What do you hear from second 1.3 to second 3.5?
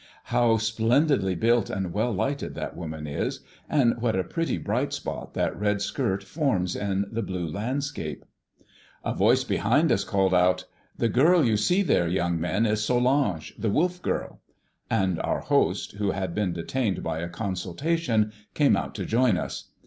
built and well lighted that woman is!